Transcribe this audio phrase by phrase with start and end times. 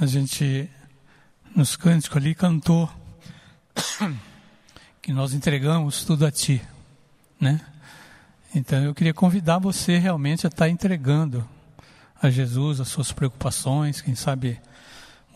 [0.00, 0.68] a gente,
[1.54, 2.90] nos cânticos ali, cantou
[5.00, 6.60] que nós entregamos tudo a Ti,
[7.40, 7.60] né?
[8.54, 11.48] Então eu queria convidar você realmente a estar entregando
[12.20, 14.60] a Jesus as suas preocupações, quem sabe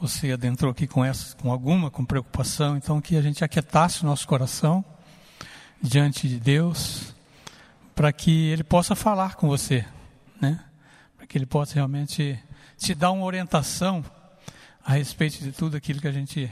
[0.00, 4.06] você adentrou aqui com essa, com alguma, com preocupação, então que a gente aquietasse o
[4.06, 4.84] nosso coração
[5.80, 7.14] diante de Deus,
[7.94, 9.84] para que Ele possa falar com você,
[10.40, 10.64] né?
[11.16, 12.38] Para que Ele possa realmente
[12.76, 14.04] te dar uma orientação
[14.88, 16.50] a respeito de tudo aquilo que a gente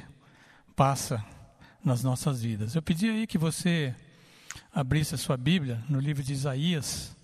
[0.77, 1.25] passa
[1.83, 2.75] nas nossas vidas.
[2.75, 3.95] Eu pedi aí que você
[4.71, 7.17] abrisse a sua Bíblia no livro de Isaías,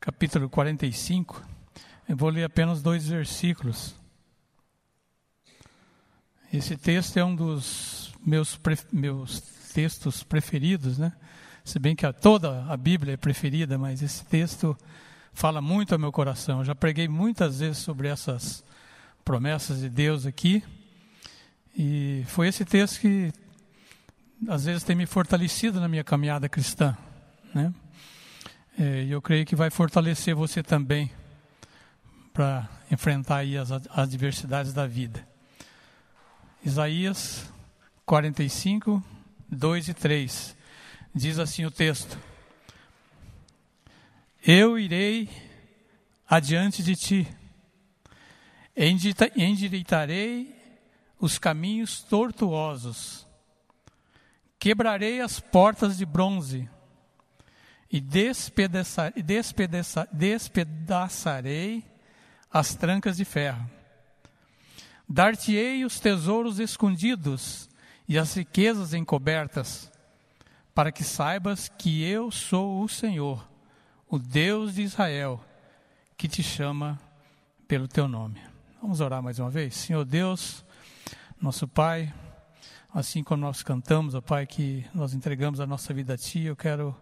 [0.00, 1.46] capítulo 45.
[2.08, 3.94] Eu vou ler apenas dois versículos.
[6.50, 8.58] Esse texto é um dos meus,
[8.90, 9.42] meus
[9.74, 11.12] textos preferidos, né?
[11.62, 14.74] Se bem que a, toda a Bíblia é preferida, mas esse texto
[15.34, 16.60] fala muito ao meu coração.
[16.60, 18.64] Eu já preguei muitas vezes sobre essas
[19.24, 20.62] promessas de Deus aqui.
[21.76, 23.32] E foi esse texto que
[24.48, 26.96] às vezes tem me fortalecido na minha caminhada cristã,
[27.54, 27.72] né?
[28.78, 31.10] É, e eu creio que vai fortalecer você também
[32.32, 35.26] para enfrentar aí as adversidades da vida.
[36.64, 37.52] Isaías
[38.06, 39.02] 45,
[39.50, 40.56] 2 e 3.
[41.14, 42.18] Diz assim o texto:
[44.46, 45.28] Eu irei
[46.28, 47.28] adiante de ti,
[48.76, 50.54] endireitarei
[51.18, 53.26] os caminhos tortuosos,
[54.58, 56.68] quebrarei as portas de bronze
[57.90, 61.84] e despedaçar, despedaçar, despedaçarei
[62.50, 63.68] as trancas de ferro
[65.08, 67.68] Dar-te-ei os tesouros escondidos
[68.08, 69.92] e as riquezas encobertas,
[70.74, 73.46] para que saibas que eu sou o Senhor,
[74.08, 75.44] o Deus de Israel,
[76.16, 76.98] que te chama
[77.68, 78.51] pelo teu nome.
[78.82, 79.76] Vamos orar mais uma vez?
[79.76, 80.64] Senhor Deus,
[81.40, 82.12] nosso Pai,
[82.92, 86.56] assim como nós cantamos, ó Pai, que nós entregamos a nossa vida a Ti, eu
[86.56, 86.92] quero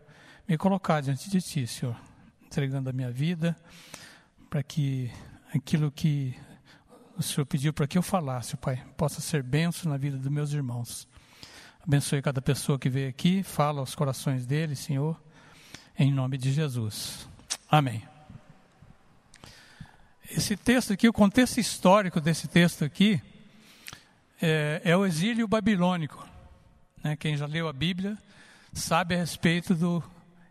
[0.46, 1.96] me colocar diante de Ti, Senhor,
[2.44, 3.56] entregando a minha vida,
[4.50, 5.10] para que
[5.54, 6.36] aquilo que
[7.16, 10.52] o Senhor pediu para que eu falasse, Pai, possa ser benção na vida dos meus
[10.52, 11.08] irmãos.
[11.82, 15.18] Abençoe cada pessoa que veio aqui, fala aos corações deles, Senhor,
[15.98, 17.26] em nome de Jesus.
[17.70, 18.19] Amém.
[20.32, 23.20] Esse texto aqui, o contexto histórico desse texto aqui,
[24.40, 26.24] é, é o exílio babilônico.
[27.02, 27.16] Né?
[27.16, 28.16] Quem já leu a Bíblia
[28.72, 30.00] sabe a respeito do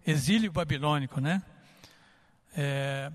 [0.06, 1.42] exílio babilônico, né?
[2.58, 3.10] É,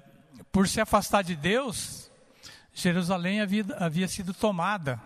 [0.51, 2.11] por se afastar de Deus,
[2.73, 4.99] Jerusalém havia, havia sido tomada.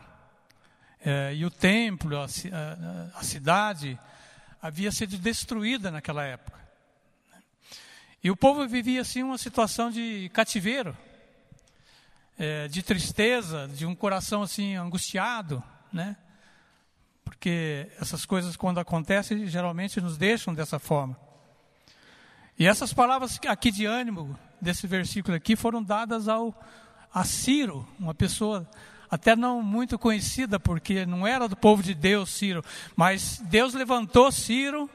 [1.04, 3.98] É, e o templo, a, a, a, cidade,
[4.62, 6.60] havia sido destruída naquela época.
[8.22, 10.96] E o povo vivia assim uma situação de cativeiro,
[12.38, 15.62] é, de tristeza, de um coração assim angustiado,
[15.92, 16.16] né?
[17.24, 21.18] Porque essas coisas quando acontecem geralmente nos deixam dessa forma.
[22.58, 26.54] E essas palavras aqui de ânimo desse versículo aqui foram dadas ao
[27.12, 28.68] a Ciro, uma pessoa
[29.10, 32.62] até não muito conhecida, porque não era do povo de Deus, Ciro,
[32.94, 34.88] mas Deus levantou Ciro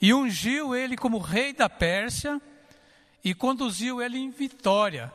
[0.00, 2.40] e ungiu ele como rei da Pérsia
[3.24, 5.12] e conduziu ele em vitória.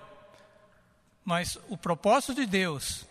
[1.23, 3.05] Mas o propósito de Deus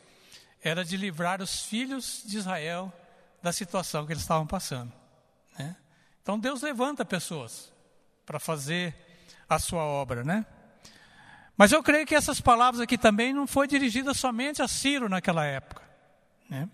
[0.63, 2.93] era de livrar os filhos de Israel
[3.43, 4.93] da situação que eles estavam passando.
[5.59, 5.77] Né?
[6.23, 7.73] Então Deus levanta pessoas
[8.27, 8.95] para fazer
[9.49, 10.47] a sua obra, né?
[11.57, 15.45] Mas eu creio que essas palavras aqui também não foi dirigida somente a Ciro naquela
[15.45, 15.83] época.
[16.49, 16.67] Né?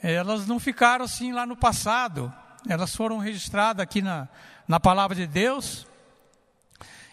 [0.00, 2.32] Elas não ficaram assim lá no passado,
[2.68, 4.28] elas foram registradas aqui na,
[4.68, 5.87] na palavra de Deus.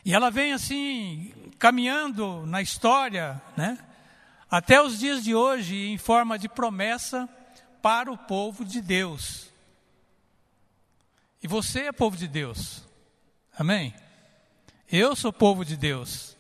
[0.06, 3.78] E ela vem assim, caminhando na história, né?
[4.50, 7.28] até os dias de hoje, em forma de promessa
[7.82, 9.50] para o povo de Deus.
[11.42, 12.84] E você é povo de Deus.
[13.58, 13.96] Amém?
[14.92, 16.38] Eu sou povo de Deus.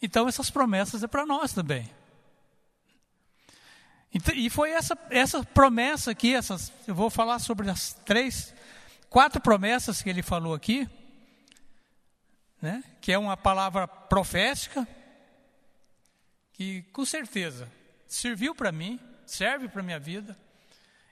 [0.00, 1.90] Então essas promessas é para nós também.
[4.12, 8.54] Então, e foi essa, essa promessa aqui, essas, eu vou falar sobre as três,
[9.10, 10.88] quatro promessas que ele falou aqui,
[12.66, 14.86] né, que é uma palavra profética,
[16.52, 17.70] que com certeza
[18.08, 20.36] serviu para mim, serve para minha vida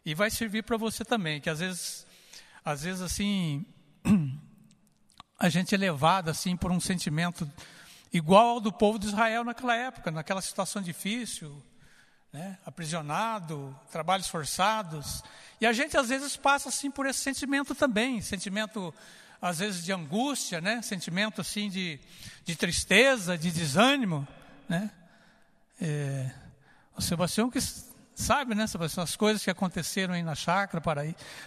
[0.04, 2.04] e vai servir para você também, que às vezes,
[2.64, 3.64] às vezes assim,
[5.38, 7.48] a gente é levado assim por um sentimento
[8.12, 11.62] igual ao do povo de Israel naquela época, naquela situação difícil,
[12.32, 12.58] né?
[12.66, 15.22] aprisionado, trabalhos forçados.
[15.60, 18.92] E a gente às vezes passa assim por esse sentimento também, sentimento
[19.44, 20.80] às vezes de angústia, né?
[20.80, 22.00] sentimento assim de,
[22.46, 24.26] de tristeza, de desânimo.
[24.66, 24.90] Né?
[25.78, 26.30] É,
[26.96, 27.58] o Sebastião que
[28.14, 30.82] sabe, né, Sebastião, as coisas que aconteceram aí na chácara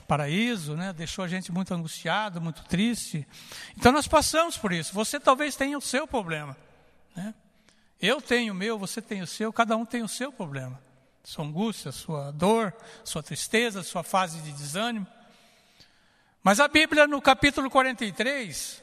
[0.08, 3.28] Paraíso, né, deixou a gente muito angustiado, muito triste.
[3.76, 4.94] Então nós passamos por isso.
[4.94, 6.56] Você talvez tenha o seu problema,
[7.16, 7.34] né?
[8.00, 10.80] Eu tenho o meu, você tem o seu, cada um tem o seu problema.
[11.24, 12.72] Sua angústia, sua dor,
[13.04, 15.08] sua tristeza, sua fase de desânimo.
[16.48, 18.82] Mas a Bíblia, no capítulo 43,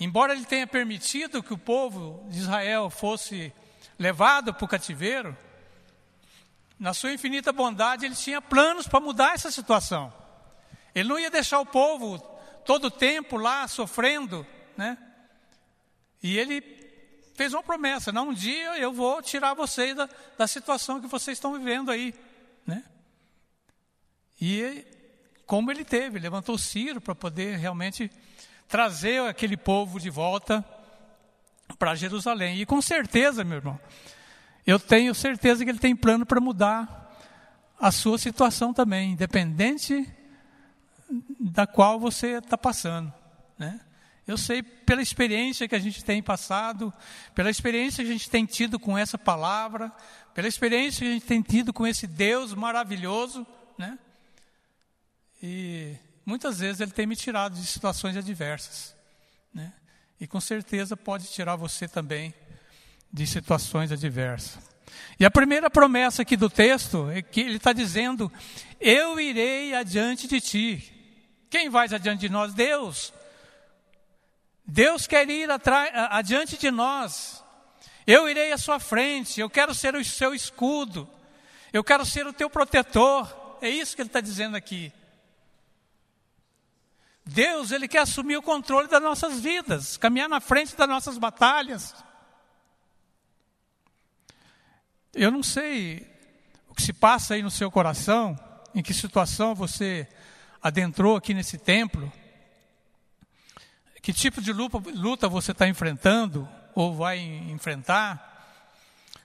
[0.00, 3.52] embora ele tenha permitido que o povo de Israel fosse
[3.96, 5.38] levado para o cativeiro,
[6.80, 10.12] na sua infinita bondade, ele tinha planos para mudar essa situação.
[10.92, 12.18] Ele não ia deixar o povo
[12.64, 14.44] todo o tempo lá sofrendo,
[14.76, 14.98] né?
[16.20, 16.60] E ele
[17.36, 21.38] fez uma promessa: não, um dia eu vou tirar vocês da, da situação que vocês
[21.38, 22.12] estão vivendo aí,
[22.66, 22.82] né?
[24.40, 24.84] E
[25.46, 28.10] como ele teve, levantou Ciro para poder realmente
[28.68, 30.64] trazer aquele povo de volta
[31.78, 32.60] para Jerusalém.
[32.60, 33.80] E com certeza, meu irmão,
[34.66, 37.16] eu tenho certeza que ele tem plano para mudar
[37.78, 40.08] a sua situação também, independente
[41.38, 43.12] da qual você está passando,
[43.56, 43.80] né?
[44.26, 46.92] Eu sei pela experiência que a gente tem passado,
[47.32, 49.92] pela experiência que a gente tem tido com essa palavra,
[50.34, 53.46] pela experiência que a gente tem tido com esse Deus maravilhoso,
[53.78, 53.96] né?
[55.42, 58.94] E muitas vezes ele tem me tirado de situações adversas,
[59.52, 59.72] né?
[60.18, 62.34] E com certeza pode tirar você também
[63.12, 64.58] de situações adversas.
[65.18, 68.30] E a primeira promessa aqui do texto é que ele está dizendo:
[68.80, 70.92] Eu irei adiante de ti.
[71.50, 72.54] Quem vai adiante de nós?
[72.54, 73.12] Deus.
[74.66, 75.48] Deus quer ir
[76.10, 77.42] adiante de nós.
[78.06, 79.40] Eu irei à sua frente.
[79.40, 81.08] Eu quero ser o seu escudo.
[81.72, 83.58] Eu quero ser o teu protetor.
[83.60, 84.92] É isso que ele está dizendo aqui.
[87.26, 91.92] Deus, ele quer assumir o controle das nossas vidas, caminhar na frente das nossas batalhas.
[95.12, 96.08] Eu não sei
[96.68, 98.38] o que se passa aí no seu coração,
[98.72, 100.06] em que situação você
[100.62, 102.12] adentrou aqui nesse templo,
[104.00, 108.34] que tipo de luta você está enfrentando ou vai enfrentar,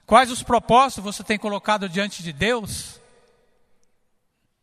[0.04, 3.00] quais os propósitos você tem colocado diante de Deus.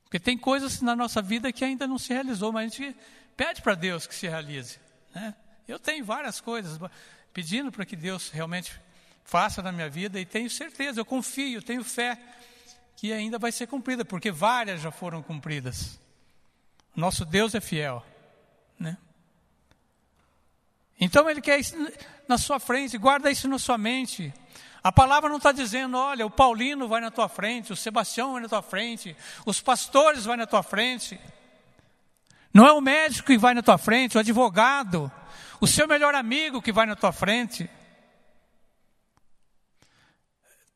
[0.03, 2.97] Porque tem coisas na nossa vida que ainda não se realizou, mas a gente
[3.39, 4.77] pede para Deus que se realize.
[5.15, 5.33] Né?
[5.65, 6.77] Eu tenho várias coisas
[7.31, 8.77] pedindo para que Deus realmente
[9.23, 12.19] faça na minha vida e tenho certeza, eu confio, tenho fé
[12.97, 15.97] que ainda vai ser cumprida, porque várias já foram cumpridas.
[16.93, 18.05] Nosso Deus é fiel,
[18.77, 18.97] né?
[20.99, 21.77] Então ele quer isso
[22.27, 24.33] na sua frente, guarda isso na sua mente.
[24.83, 28.41] A palavra não está dizendo, olha, o Paulino vai na tua frente, o Sebastião vai
[28.41, 29.15] na tua frente,
[29.45, 31.17] os pastores vão na tua frente.
[32.53, 35.11] Não é o médico que vai na tua frente, o advogado,
[35.61, 37.69] o seu melhor amigo que vai na tua frente.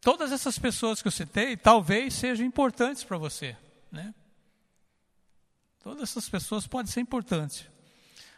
[0.02, 3.58] Todas essas pessoas que eu citei talvez sejam importantes para você.
[3.92, 4.14] Né?
[5.82, 7.66] Todas essas pessoas podem ser importantes.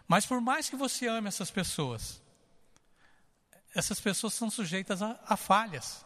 [0.07, 2.21] Mas por mais que você ame essas pessoas,
[3.73, 6.05] essas pessoas são sujeitas a, a falhas.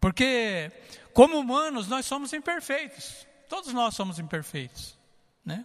[0.00, 0.72] Porque,
[1.12, 3.26] como humanos, nós somos imperfeitos.
[3.48, 4.97] Todos nós somos imperfeitos.
[5.48, 5.64] Né?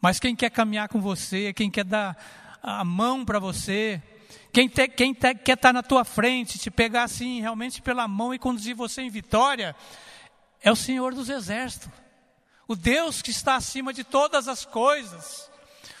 [0.00, 2.16] Mas quem quer caminhar com você, quem quer dar
[2.62, 4.02] a mão para você,
[4.50, 8.32] quem, te, quem te, quer estar na tua frente, te pegar assim realmente pela mão
[8.32, 9.76] e conduzir você em vitória,
[10.62, 11.90] é o Senhor dos Exércitos.
[12.66, 15.50] O Deus que está acima de todas as coisas.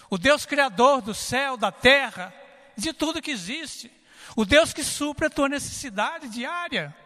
[0.08, 2.32] O Deus criador do céu, da terra,
[2.76, 3.92] de tudo que existe.
[4.34, 6.96] O Deus que supre a tua necessidade diária.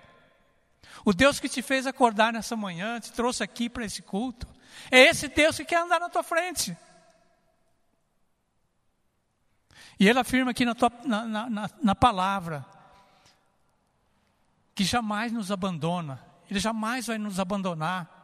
[1.04, 4.51] O Deus que te fez acordar nessa manhã, te trouxe aqui para esse culto.
[4.90, 6.76] É esse Deus que quer andar na tua frente.
[9.98, 12.66] E ele afirma aqui na, tua, na, na, na palavra
[14.74, 18.20] que jamais nos abandona, ele jamais vai nos abandonar.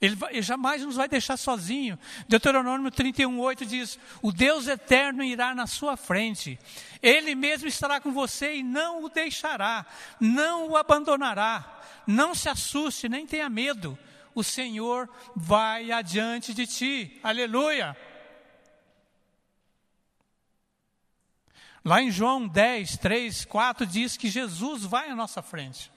[0.00, 1.98] Ele, ele, jamais nos vai deixar sozinho.
[2.26, 6.58] Deuteronômio 31, 8 diz: O Deus eterno irá na sua frente,
[7.02, 9.84] Ele mesmo estará com você e não o deixará,
[10.18, 11.78] não o abandonará.
[12.06, 13.96] Não se assuste, nem tenha medo,
[14.34, 17.20] o Senhor vai adiante de ti.
[17.22, 17.96] Aleluia.
[21.84, 25.90] Lá em João 10, 3, 4 diz que Jesus vai à nossa frente.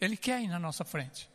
[0.00, 1.28] Ele quer ir na nossa frente.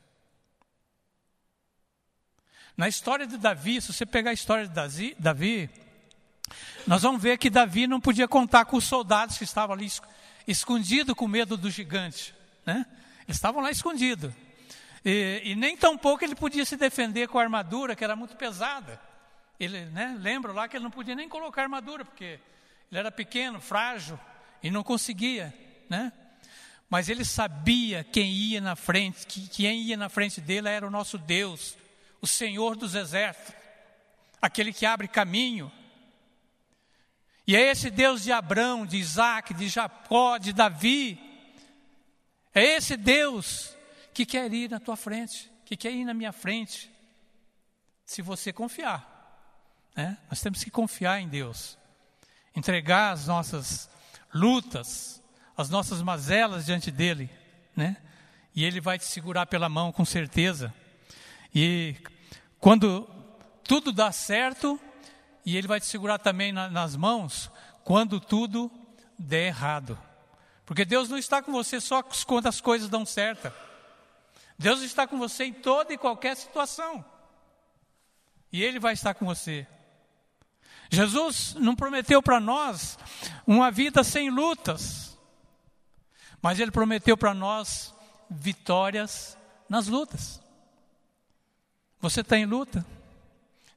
[2.76, 5.70] Na história de Davi, se você pegar a história de Davi,
[6.86, 9.90] nós vamos ver que Davi não podia contar com os soldados que estavam ali
[10.46, 12.36] escondidos com medo do gigante.
[12.66, 12.86] Né?
[13.28, 14.34] Estavam lá escondidos.
[15.06, 18.36] E, e, nem tão pouco ele podia se defender com a armadura, que era muito
[18.36, 19.00] pesada.
[19.60, 22.40] Ele, né, lembra lá que ele não podia nem colocar armadura, porque
[22.92, 24.20] ele era pequeno, frágil,
[24.64, 25.54] e não conseguia,
[25.88, 26.12] né?
[26.90, 30.92] Mas ele sabia quem ia na frente, que quem ia na frente dele era o
[30.92, 31.78] nosso Deus,
[32.20, 33.54] o Senhor dos exércitos,
[34.42, 35.72] aquele que abre caminho.
[37.46, 41.20] E é esse Deus de Abraão, de Isaac, de Jacó, de Davi.
[42.54, 43.75] É esse Deus
[44.16, 46.90] que quer ir na tua frente, que quer ir na minha frente,
[48.06, 49.12] se você confiar.
[49.94, 50.18] Né?
[50.30, 51.78] Nós temos que confiar em Deus,
[52.56, 53.90] entregar as nossas
[54.34, 55.22] lutas,
[55.58, 57.30] as nossas mazelas diante dele,
[57.76, 57.98] né?
[58.56, 60.74] E ele vai te segurar pela mão com certeza.
[61.54, 61.98] E
[62.58, 63.06] quando
[63.66, 64.80] tudo dá certo,
[65.46, 67.52] e ele vai te segurar também na, nas mãos
[67.84, 68.72] quando tudo
[69.20, 70.00] der errado.
[70.66, 73.52] Porque Deus não está com você só quando as coisas dão certo.
[74.58, 77.04] Deus está com você em toda e qualquer situação.
[78.52, 79.68] E Ele vai estar com você.
[80.90, 82.98] Jesus não prometeu para nós
[83.46, 85.18] uma vida sem lutas,
[86.42, 87.94] mas Ele prometeu para nós
[88.30, 90.42] vitórias nas lutas.
[92.00, 92.86] Você está em luta?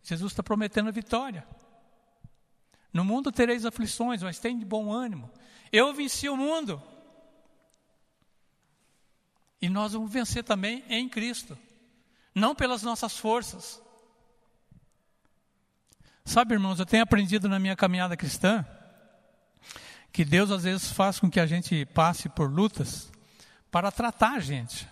[0.02, 1.46] Jesus está prometendo vitória.
[2.92, 5.30] No mundo tereis aflições, mas tem de bom ânimo.
[5.72, 6.82] Eu venci o mundo.
[9.60, 11.58] E nós vamos vencer também em Cristo,
[12.34, 13.82] não pelas nossas forças.
[16.24, 18.64] Sabe, irmãos, eu tenho aprendido na minha caminhada cristã
[20.12, 23.10] que Deus às vezes faz com que a gente passe por lutas
[23.70, 24.88] para tratar a gente.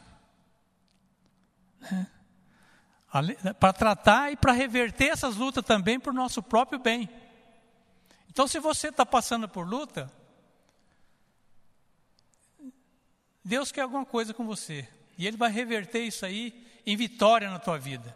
[1.80, 2.06] Né?
[3.58, 7.08] Para tratar e para reverter essas lutas também para o nosso próprio bem.
[8.28, 10.12] Então, se você está passando por luta,
[13.46, 14.86] Deus quer alguma coisa com você.
[15.16, 16.52] E Ele vai reverter isso aí
[16.84, 18.14] em vitória na tua vida.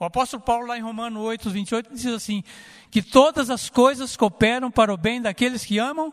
[0.00, 2.42] O apóstolo Paulo, lá em Romanos 8, 28, diz assim:
[2.90, 6.12] que todas as coisas cooperam para o bem daqueles que amam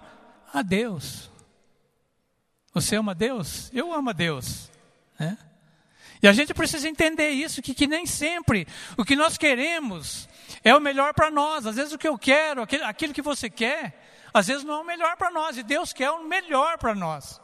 [0.54, 1.32] a Deus.
[2.72, 3.72] Você ama Deus?
[3.74, 4.70] Eu amo a Deus.
[5.20, 5.36] Né?
[6.22, 10.30] E a gente precisa entender isso, que, que nem sempre o que nós queremos
[10.64, 11.66] é o melhor para nós.
[11.66, 14.82] Às vezes o que eu quero, aquilo, aquilo que você quer, às vezes não é
[14.82, 15.58] o melhor para nós.
[15.58, 17.42] E Deus quer o melhor para nós.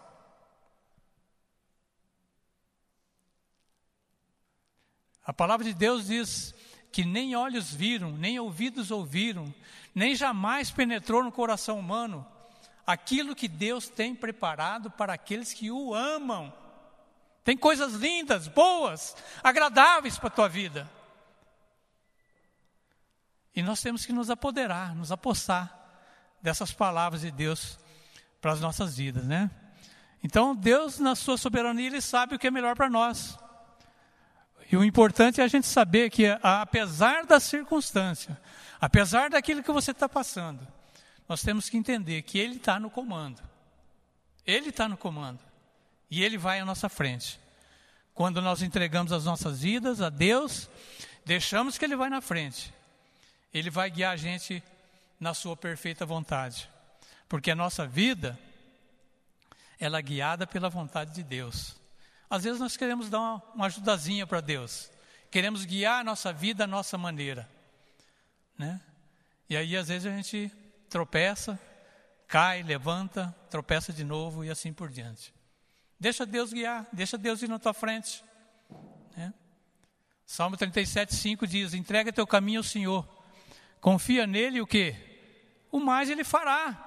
[5.29, 6.55] A palavra de Deus diz
[6.91, 9.53] que nem olhos viram, nem ouvidos ouviram,
[9.93, 12.25] nem jamais penetrou no coração humano
[12.83, 16.51] aquilo que Deus tem preparado para aqueles que o amam.
[17.43, 20.89] Tem coisas lindas, boas, agradáveis para a tua vida.
[23.55, 25.71] E nós temos que nos apoderar, nos apossar
[26.41, 27.77] dessas palavras de Deus
[28.41, 29.51] para as nossas vidas, né?
[30.23, 33.37] Então, Deus, na sua soberania, Ele sabe o que é melhor para nós.
[34.71, 38.39] E o importante é a gente saber que, apesar da circunstância,
[38.79, 40.65] apesar daquilo que você está passando,
[41.27, 43.41] nós temos que entender que Ele está no comando.
[44.45, 45.39] Ele está no comando.
[46.09, 47.39] E Ele vai à nossa frente.
[48.13, 50.69] Quando nós entregamos as nossas vidas a Deus,
[51.25, 52.73] deixamos que Ele vai na frente.
[53.51, 54.61] Ele vai guiar a gente
[55.19, 56.69] na Sua perfeita vontade.
[57.27, 58.37] Porque a nossa vida,
[59.79, 61.78] ela é guiada pela vontade de Deus.
[62.29, 64.91] Às vezes nós queremos dar uma, uma ajudazinha para Deus.
[65.31, 67.49] Queremos guiar a nossa vida à nossa maneira.
[68.57, 68.79] Né?
[69.49, 70.51] E aí, às vezes, a gente
[70.89, 71.59] tropeça,
[72.27, 75.33] cai, levanta, tropeça de novo e assim por diante.
[75.99, 78.23] Deixa Deus guiar, deixa Deus ir na tua frente.
[79.17, 79.33] Né?
[80.25, 83.07] Salmo 37, 5 diz: entrega teu caminho ao Senhor,
[83.81, 84.95] confia nele o que?
[85.71, 86.85] O mais ele fará.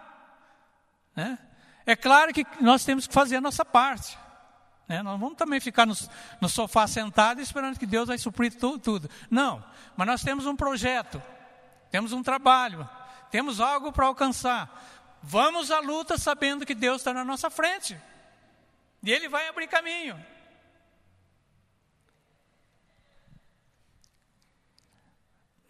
[1.14, 1.38] Né?
[1.84, 4.16] É claro que nós temos que fazer a nossa parte.
[4.88, 5.02] Né?
[5.02, 5.94] Nós vamos também ficar no,
[6.40, 9.10] no sofá sentado esperando que Deus vai suprir tudo, tudo.
[9.30, 9.64] Não,
[9.96, 11.22] mas nós temos um projeto,
[11.90, 12.88] temos um trabalho,
[13.30, 14.70] temos algo para alcançar.
[15.22, 17.98] Vamos à luta sabendo que Deus está na nossa frente.
[19.02, 20.22] E ele vai abrir caminho.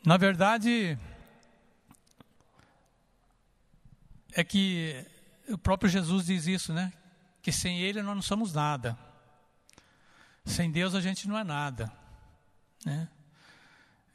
[0.04, 0.99] Na verdade,
[4.33, 5.07] é que
[5.49, 6.92] o próprio Jesus diz isso, né?
[7.43, 8.97] Que sem Ele nós não somos nada.
[10.45, 11.93] Sem Deus a gente não é nada.
[12.85, 13.09] Né?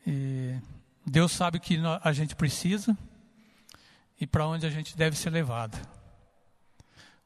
[0.06, 0.60] E
[1.06, 2.98] Deus sabe o que a gente precisa
[4.20, 5.78] e para onde a gente deve ser levado.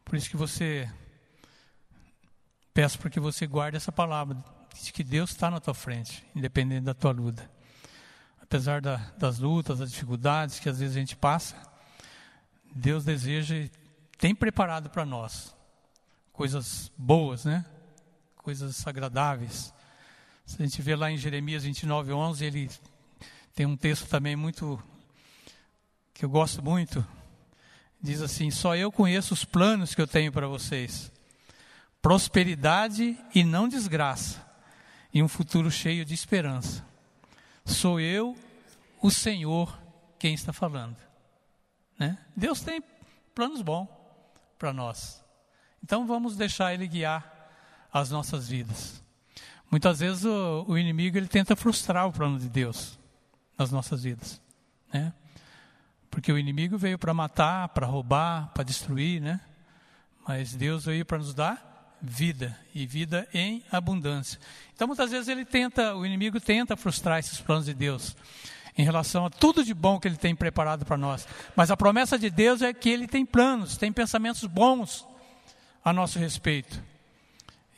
[0.03, 0.89] Por isso que você
[2.73, 4.37] Peço para que você guarde essa palavra,
[4.81, 7.49] de que Deus está na tua frente, independente da tua luta.
[8.41, 11.55] Apesar da, das lutas, das dificuldades que às vezes a gente passa,
[12.73, 13.69] Deus deseja e
[14.17, 15.53] tem preparado para nós
[16.31, 17.65] coisas boas, né?
[18.37, 19.73] Coisas agradáveis.
[20.45, 22.69] Se a gente vê lá em Jeremias 29, 11, ele
[23.55, 24.81] tem um texto também muito
[26.13, 27.05] que eu gosto muito.
[28.01, 31.11] diz assim: Só eu conheço os planos que eu tenho para vocês.
[32.01, 34.43] Prosperidade e não desgraça,
[35.13, 36.83] e um futuro cheio de esperança.
[37.63, 38.35] Sou eu,
[39.01, 39.79] o Senhor,
[40.17, 40.97] quem está falando.
[41.97, 42.17] Né?
[42.35, 42.81] Deus tem
[43.35, 43.87] planos bons
[44.57, 45.20] para nós.
[45.83, 47.31] Então vamos deixar Ele guiar
[47.91, 49.01] as nossas vidas.
[49.69, 52.99] Muitas vezes o, o inimigo ele tenta frustrar o plano de Deus
[53.57, 54.41] nas nossas vidas,
[54.93, 55.13] né?
[56.09, 59.39] Porque o inimigo veio para matar, para roubar, para destruir, né?
[60.27, 64.39] Mas Deus veio para nos dar vida e vida em abundância.
[64.75, 68.15] Então muitas vezes ele tenta, o inimigo tenta frustrar esses planos de Deus
[68.77, 71.25] em relação a tudo de bom que ele tem preparado para nós.
[71.55, 75.07] Mas a promessa de Deus é que ele tem planos, tem pensamentos bons
[75.83, 76.81] a nosso respeito.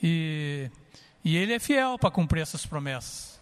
[0.01, 0.69] E,
[1.23, 3.39] e ele é fiel para cumprir essas promessas.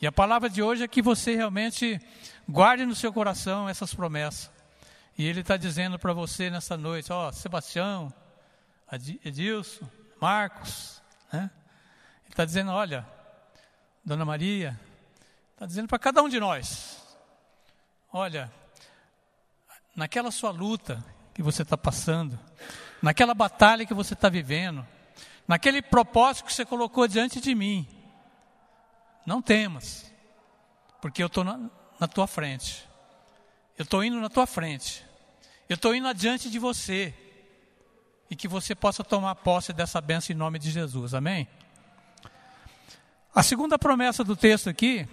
[0.00, 2.00] E a palavra de hoje é que você realmente
[2.48, 4.50] guarde no seu coração essas promessas.
[5.16, 8.12] E ele está dizendo para você nessa noite, ó, Sebastião,
[9.24, 9.88] Edilson,
[10.20, 11.50] Marcos, né?
[12.24, 13.06] Ele está dizendo, olha,
[14.04, 14.78] Dona Maria,
[15.52, 17.00] está dizendo para cada um de nós,
[18.12, 18.50] olha,
[19.94, 22.38] naquela sua luta que você está passando,
[23.02, 24.86] naquela batalha que você está vivendo,
[25.46, 27.86] naquele propósito que você colocou diante de mim.
[29.26, 30.10] Não temas,
[31.00, 31.68] porque eu estou na,
[31.98, 32.88] na tua frente.
[33.76, 35.04] Eu estou indo na tua frente.
[35.68, 37.14] Eu estou indo adiante de você.
[38.30, 41.12] E que você possa tomar posse dessa bênção em nome de Jesus.
[41.12, 41.48] Amém?
[43.34, 45.08] A segunda promessa do texto aqui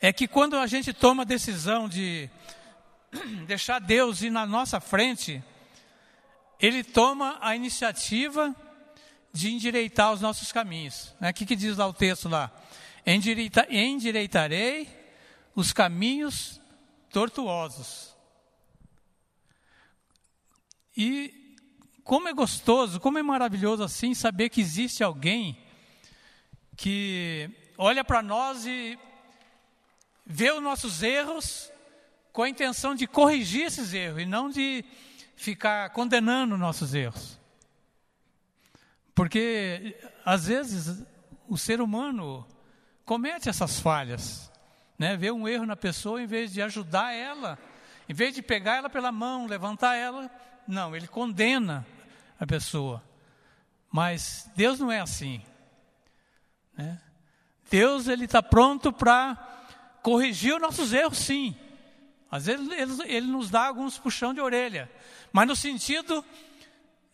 [0.00, 2.30] é que quando a gente toma a decisão de
[3.46, 5.42] deixar Deus ir na nossa frente,
[6.60, 8.54] ele toma a iniciativa
[9.32, 11.14] de endireitar os nossos caminhos.
[11.20, 11.30] Né?
[11.30, 12.50] O que, que diz lá o texto lá?
[13.06, 14.88] Endireita, endireitarei
[15.54, 16.60] os caminhos
[17.10, 18.16] tortuosos.
[20.96, 21.56] E
[22.02, 25.58] como é gostoso, como é maravilhoso assim saber que existe alguém
[26.76, 28.98] que olha para nós e
[30.26, 31.70] vê os nossos erros
[32.32, 34.84] com a intenção de corrigir esses erros e não de
[35.38, 37.38] ficar condenando nossos erros.
[39.14, 41.04] Porque, às vezes,
[41.48, 42.46] o ser humano
[43.04, 44.50] comete essas falhas,
[44.98, 45.16] né?
[45.16, 47.56] vê um erro na pessoa, em vez de ajudar ela,
[48.08, 50.28] em vez de pegar ela pela mão, levantar ela,
[50.66, 51.86] não, ele condena
[52.38, 53.02] a pessoa.
[53.90, 55.40] Mas Deus não é assim.
[56.76, 57.00] Né?
[57.70, 59.36] Deus ele está pronto para
[60.02, 61.56] corrigir os nossos erros, sim.
[62.30, 64.90] Às vezes ele, ele nos dá alguns puxão de orelha,
[65.32, 66.24] mas no sentido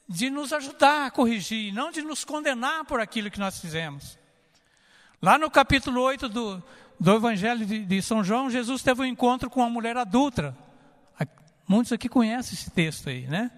[0.08, 4.18] de nos ajudar a corrigir, não de nos condenar por aquilo que nós fizemos.
[5.20, 6.62] Lá no capítulo 8 do,
[7.00, 10.56] do Evangelho de, de São João, Jesus teve um encontro com uma mulher adulta.
[11.66, 13.50] Muitos aqui conhecem esse texto aí, né?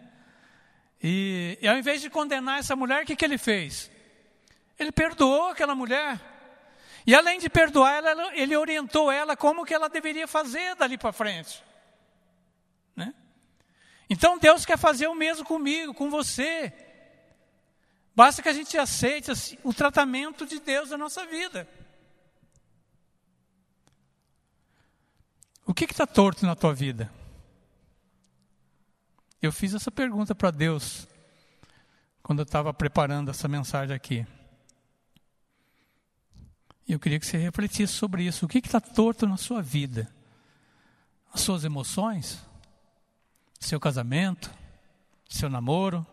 [1.02, 3.90] E, e ao invés de condenar essa mulher, o que, que ele fez?
[4.78, 6.20] Ele perdoou aquela mulher.
[7.06, 11.12] E além de perdoar ela, ele orientou ela como que ela deveria fazer dali para
[11.12, 11.62] frente.
[14.08, 16.72] Então Deus quer fazer o mesmo comigo, com você.
[18.14, 21.68] Basta que a gente aceite assim, o tratamento de Deus na nossa vida.
[25.66, 27.12] O que está torto na tua vida?
[29.42, 31.06] Eu fiz essa pergunta para Deus
[32.22, 34.26] quando eu estava preparando essa mensagem aqui.
[36.88, 38.46] E eu queria que você refletisse sobre isso.
[38.46, 40.08] O que está torto na sua vida?
[41.32, 42.45] As suas emoções?
[43.60, 44.50] Seu casamento?
[45.28, 46.06] Seu namoro?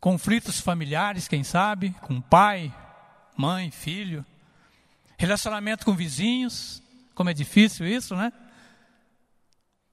[0.00, 1.90] Conflitos familiares, quem sabe?
[2.02, 2.74] Com pai,
[3.36, 4.24] mãe, filho?
[5.18, 6.82] Relacionamento com vizinhos?
[7.14, 8.32] Como é difícil isso, né?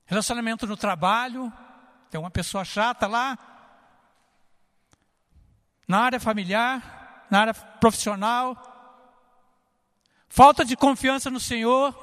[0.06, 1.52] Relacionamento no trabalho?
[2.10, 3.38] Tem uma pessoa chata lá?
[5.88, 7.02] Na área familiar?
[7.34, 8.56] na área profissional,
[10.30, 12.03] falta de confiança no Senhor.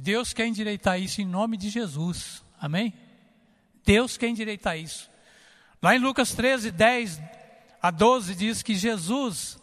[0.00, 2.42] Deus quer endireitar isso em nome de Jesus.
[2.58, 2.94] Amém?
[3.84, 5.10] Deus quer endireitar isso.
[5.82, 7.20] Lá em Lucas 13, 10
[7.82, 9.58] a 12 diz que Jesus,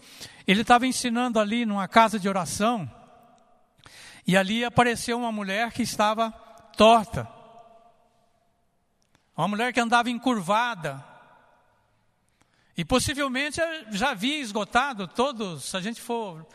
[0.46, 2.90] ele estava ensinando ali numa casa de oração,
[4.28, 6.30] e ali apareceu uma mulher que estava
[6.76, 7.28] torta.
[9.36, 11.04] Uma mulher que andava encurvada,
[12.78, 16.46] e possivelmente já havia esgotado todos, se a gente for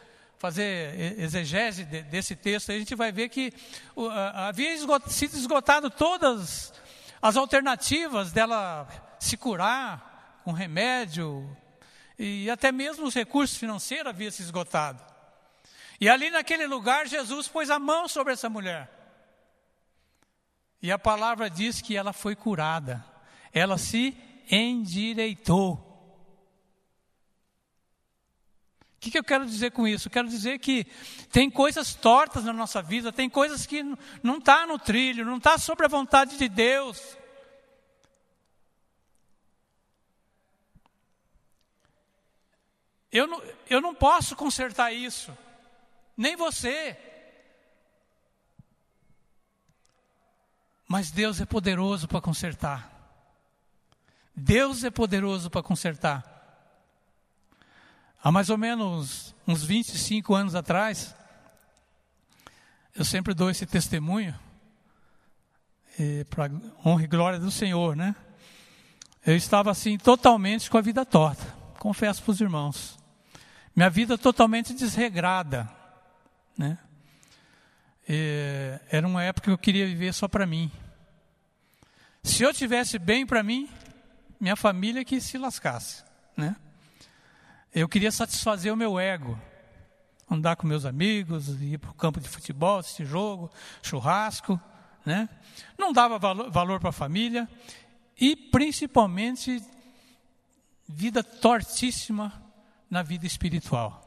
[0.42, 3.52] fazer exegese desse texto, a gente vai ver que
[4.34, 4.76] havia
[5.06, 6.74] sido esgotado todas
[7.22, 8.88] as alternativas dela
[9.20, 11.56] se curar com remédio,
[12.18, 15.00] e até mesmo os recursos financeiros haviam se esgotado.
[16.00, 18.90] E ali naquele lugar, Jesus pôs a mão sobre essa mulher.
[20.82, 23.04] E a palavra diz que ela foi curada.
[23.52, 24.16] Ela se
[24.50, 25.88] endireitou.
[28.90, 30.06] O que, que eu quero dizer com isso?
[30.06, 30.84] Eu quero dizer que
[31.32, 33.82] tem coisas tortas na nossa vida, tem coisas que
[34.22, 37.18] não está no trilho, não está sobre a vontade de Deus.
[43.10, 45.36] Eu não, eu não posso consertar isso,
[46.16, 46.96] nem você.
[50.86, 52.88] Mas Deus é poderoso para consertar.
[54.32, 56.31] Deus é poderoso para consertar.
[58.24, 61.12] Há mais ou menos uns 25 anos atrás,
[62.94, 64.38] eu sempre dou esse testemunho,
[66.30, 66.48] para
[66.86, 68.14] honra e glória do Senhor, né?
[69.26, 71.44] Eu estava assim, totalmente com a vida torta,
[71.80, 72.96] confesso para os irmãos.
[73.74, 75.68] Minha vida totalmente desregrada,
[76.56, 76.78] né?
[78.08, 80.70] E era uma época que eu queria viver só para mim.
[82.22, 83.68] Se eu tivesse bem para mim,
[84.38, 86.04] minha família que se lascasse,
[86.36, 86.54] né?
[87.74, 89.38] Eu queria satisfazer o meu ego,
[90.30, 93.50] andar com meus amigos, ir para o campo de futebol, assistir jogo,
[93.82, 94.60] churrasco,
[95.06, 95.26] né?
[95.78, 97.48] Não dava valor, valor para a família
[98.20, 99.62] e principalmente
[100.86, 102.42] vida tortíssima
[102.90, 104.02] na vida espiritual.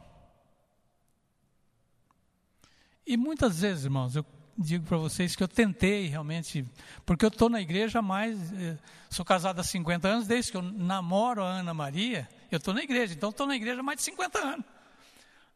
[3.05, 4.25] E muitas vezes, irmãos, eu
[4.57, 6.65] digo para vocês que eu tentei realmente,
[7.05, 8.77] porque eu estou na igreja mais, eh,
[9.09, 12.83] sou casado há 50 anos, desde que eu namoro a Ana Maria, eu estou na
[12.83, 14.65] igreja, então estou na igreja há mais de 50 anos.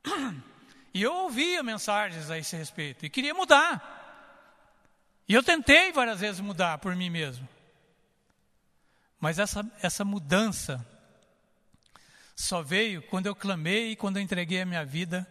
[0.91, 3.99] E eu ouvia mensagens a esse respeito e queria mudar.
[5.27, 7.47] E eu tentei várias vezes mudar por mim mesmo.
[9.19, 10.83] Mas essa, essa mudança
[12.35, 15.27] só veio quando eu clamei e quando eu entreguei a minha vida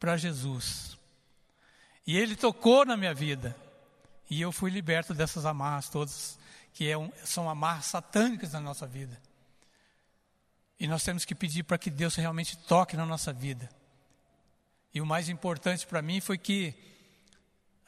[0.00, 0.98] para Jesus.
[2.06, 3.54] E Ele tocou na minha vida.
[4.30, 6.38] E eu fui liberto dessas amarras todas,
[6.72, 9.20] que é um, são amarras satânicas na nossa vida.
[10.78, 13.68] E nós temos que pedir para que Deus realmente toque na nossa vida.
[14.94, 16.74] E o mais importante para mim foi que,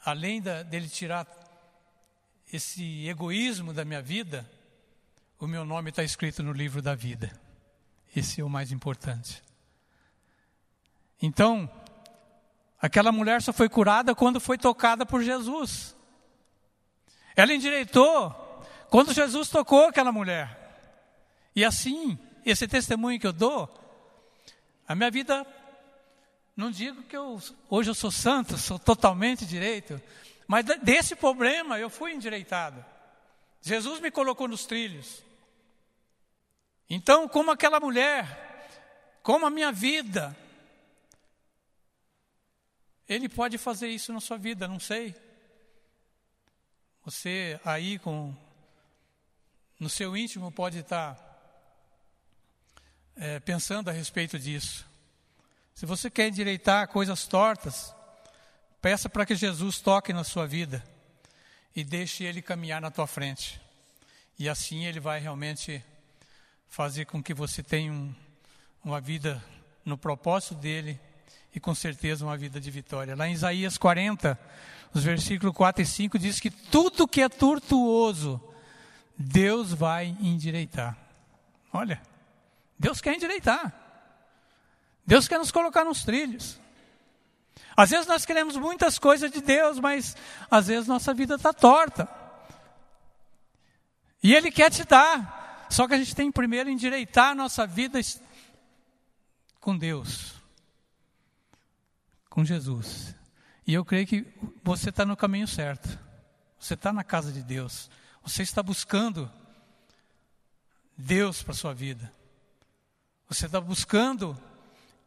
[0.03, 1.25] além da, dele tirar
[2.51, 4.49] esse egoísmo da minha vida,
[5.39, 7.31] o meu nome está escrito no livro da vida.
[8.15, 9.41] Esse é o mais importante.
[11.21, 11.69] Então,
[12.79, 15.95] aquela mulher só foi curada quando foi tocada por Jesus.
[17.35, 18.35] Ela endireitou
[18.89, 20.57] quando Jesus tocou aquela mulher.
[21.55, 23.69] E assim, esse testemunho que eu dou,
[24.87, 25.45] a minha vida,
[26.55, 30.01] não digo que eu, hoje eu sou santo, sou totalmente direito,
[30.47, 32.83] mas desse problema eu fui endireitado.
[33.61, 35.23] Jesus me colocou nos trilhos.
[36.89, 38.67] Então, como aquela mulher,
[39.23, 40.35] como a minha vida,
[43.07, 45.15] Ele pode fazer isso na sua vida, não sei.
[47.05, 48.35] Você aí com
[49.79, 51.30] no seu íntimo pode estar
[53.15, 54.85] é, pensando a respeito disso.
[55.73, 57.93] Se você quer endireitar coisas tortas,
[58.81, 60.83] peça para que Jesus toque na sua vida
[61.75, 63.59] e deixe Ele caminhar na tua frente.
[64.37, 65.83] E assim Ele vai realmente
[66.67, 68.13] fazer com que você tenha um,
[68.83, 69.43] uma vida
[69.83, 70.99] no propósito dele
[71.53, 73.15] e com certeza uma vida de vitória.
[73.15, 74.39] Lá em Isaías 40,
[74.93, 78.41] os versículos 4 e 5 diz que tudo que é tortuoso,
[79.17, 80.97] Deus vai endireitar.
[81.73, 82.01] Olha,
[82.81, 83.71] Deus quer endireitar.
[85.05, 86.59] Deus quer nos colocar nos trilhos.
[87.77, 90.17] Às vezes nós queremos muitas coisas de Deus, mas
[90.49, 92.09] às vezes nossa vida está torta.
[94.23, 95.67] E Ele quer te dar.
[95.69, 97.99] Só que a gente tem primeiro endireitar a nossa vida
[99.59, 100.33] com Deus,
[102.31, 103.15] com Jesus.
[103.65, 104.25] E eu creio que
[104.63, 105.99] você está no caminho certo.
[106.59, 107.91] Você está na casa de Deus.
[108.23, 109.31] Você está buscando
[110.97, 112.11] Deus para a sua vida.
[113.31, 114.37] Você está buscando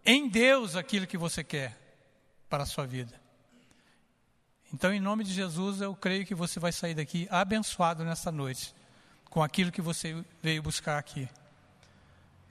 [0.03, 1.79] em Deus aquilo que você quer
[2.49, 3.21] para a sua vida.
[4.73, 8.75] Então, em nome de Jesus, eu creio que você vai sair daqui abençoado nesta noite
[9.29, 11.29] com aquilo que você veio buscar aqui.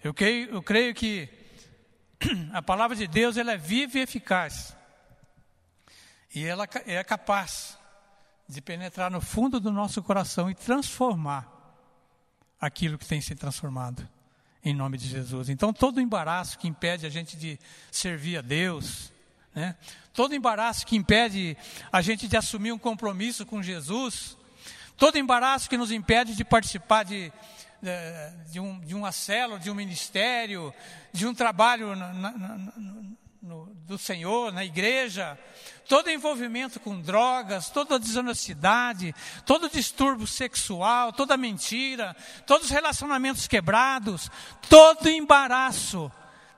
[0.04, 1.28] Eu creio, eu creio que
[2.54, 4.78] a palavra de Deus ela é viva e eficaz.
[6.36, 7.80] E ela é capaz
[8.48, 11.52] de penetrar no fundo do nosso coração e transformar
[12.62, 14.08] aquilo que tem se transformado
[14.64, 15.50] em nome de Jesus.
[15.50, 17.60] Então, todo embaraço que impede a gente de
[17.92, 19.12] servir a Deus,
[19.54, 19.76] né?
[20.14, 21.58] todo embaraço que impede
[21.92, 24.38] a gente de assumir um compromisso com Jesus,
[24.98, 27.32] Todo embaraço que nos impede de participar de,
[27.82, 30.74] de, de, um, de uma célula, de um ministério,
[31.12, 32.58] de um trabalho na, na,
[33.44, 35.38] no, do Senhor, na igreja,
[35.90, 39.14] todo envolvimento com drogas, toda desonestidade,
[39.46, 42.16] todo distúrbio sexual, toda mentira,
[42.48, 44.32] todos os relacionamentos quebrados,
[44.70, 46.10] todo embaraço,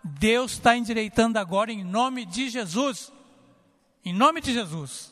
[0.04, 3.12] Deus está endireitando agora em nome de Jesus.
[4.04, 5.12] Em nome de Jesus.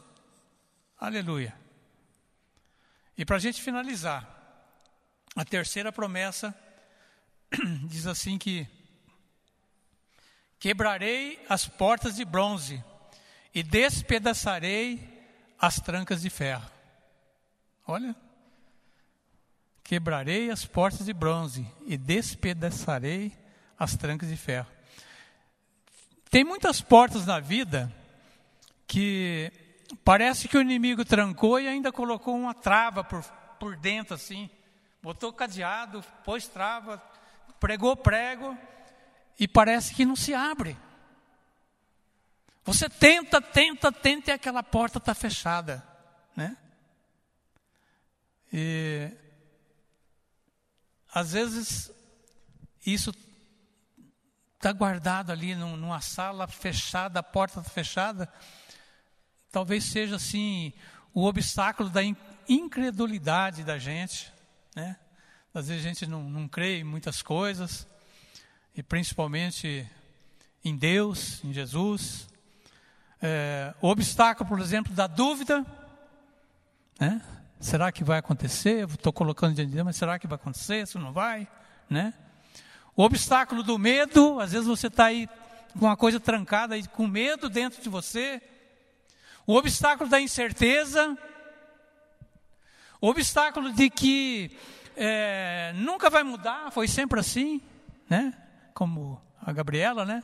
[0.99, 1.57] Aleluia.
[3.17, 4.29] E para a gente finalizar,
[5.35, 6.55] a terceira promessa
[7.89, 8.67] diz assim que
[10.63, 12.81] quebrarei as portas de bronze
[13.53, 14.97] e despedaçarei
[15.59, 16.71] as trancas de ferro.
[17.85, 18.15] Olha,
[19.83, 23.37] quebrarei as portas de bronze e despedaçarei
[23.77, 24.71] as trancas de ferro.
[26.29, 27.93] Tem muitas portas na vida
[28.87, 29.51] que
[30.01, 33.21] parece que o inimigo trancou e ainda colocou uma trava por,
[33.59, 34.49] por dentro assim.
[35.01, 37.03] Botou cadeado, pôs trava,
[37.59, 38.57] pregou prego
[39.39, 40.77] e parece que não se abre.
[42.65, 45.85] Você tenta, tenta, tenta e aquela porta está fechada,
[46.35, 46.55] né?
[48.51, 49.11] E
[51.13, 51.91] às vezes
[52.85, 53.13] isso
[54.55, 58.31] está guardado ali numa sala fechada, a porta tá fechada,
[59.51, 60.71] talvez seja assim
[61.13, 62.01] o obstáculo da
[62.47, 64.31] incredulidade da gente,
[64.75, 64.97] né?
[65.53, 67.85] Às vezes a gente não, não crê em muitas coisas,
[68.75, 69.89] e principalmente
[70.63, 72.27] em Deus, em Jesus.
[73.21, 75.65] É, o obstáculo, por exemplo, da dúvida,
[76.99, 77.21] né?
[77.59, 78.87] Será que vai acontecer?
[78.89, 80.85] Estou colocando diante de Deus, mas será que vai acontecer?
[80.85, 81.47] Se não vai,
[81.89, 82.13] né?
[82.95, 85.29] O obstáculo do medo, às vezes você está aí
[85.79, 88.41] com uma coisa trancada, aí, com medo dentro de você.
[89.47, 91.17] O obstáculo da incerteza.
[92.99, 94.55] O obstáculo de que
[94.95, 97.61] é, nunca vai mudar, foi sempre assim,
[98.09, 98.33] né?
[98.73, 100.23] Como a Gabriela, né?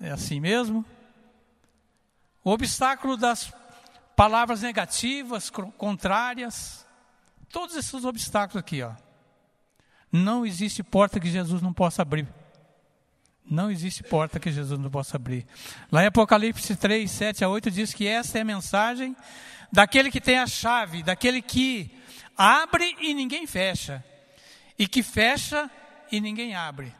[0.00, 0.84] É assim mesmo.
[2.44, 3.52] O obstáculo das
[4.16, 6.86] palavras negativas, contrárias.
[7.50, 8.92] Todos esses obstáculos aqui, ó.
[10.10, 12.26] Não existe porta que Jesus não possa abrir.
[13.50, 15.46] Não existe porta que Jesus não possa abrir.
[15.90, 19.16] Lá em Apocalipse 3, 7 a 8 diz que essa é a mensagem
[19.72, 21.90] daquele que tem a chave, daquele que
[22.36, 24.04] abre e ninguém fecha,
[24.78, 25.70] e que fecha
[26.10, 26.94] e ninguém abre.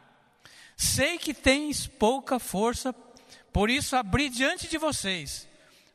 [0.75, 2.93] Sei que tens pouca força,
[3.51, 5.47] por isso abri diante de vocês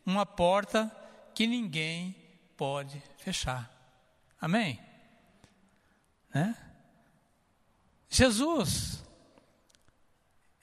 [0.04, 0.94] uma porta
[1.34, 2.14] que ninguém
[2.56, 3.70] pode fechar.
[4.40, 4.78] Amém?
[6.32, 6.54] Né?
[8.08, 9.02] Jesus,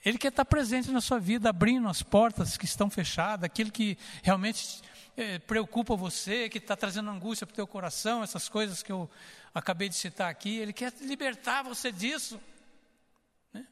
[0.04, 3.98] Ele quer estar presente na sua vida, abrindo as portas que estão fechadas, aquilo que
[4.22, 4.80] realmente
[5.16, 9.10] é, preocupa você, que está trazendo angústia para o teu coração, essas coisas que eu
[9.54, 12.40] acabei de citar aqui, Ele quer libertar você disso.
[13.52, 13.66] Né?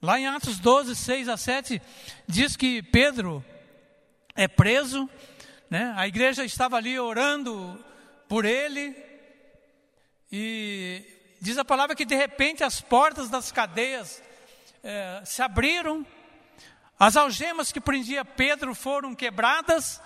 [0.00, 1.80] Lá em Atos 12, 6 a 7,
[2.26, 3.44] diz que Pedro
[4.34, 5.08] é preso,
[5.68, 5.92] né?
[5.96, 7.84] a igreja estava ali orando
[8.28, 8.96] por ele,
[10.30, 11.04] e
[11.40, 14.22] diz a palavra que de repente as portas das cadeias
[14.82, 16.06] é, se abriram,
[16.98, 20.00] as algemas que prendia Pedro foram quebradas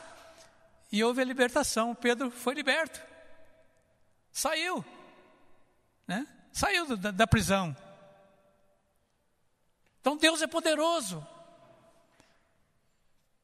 [0.90, 1.94] e houve a libertação.
[1.94, 3.00] Pedro foi liberto,
[4.34, 4.84] saiu,
[6.08, 6.26] né?
[6.52, 7.74] saiu da, da prisão.
[10.00, 11.24] Então Deus é poderoso